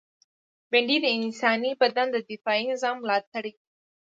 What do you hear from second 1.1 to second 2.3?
انساني بدن د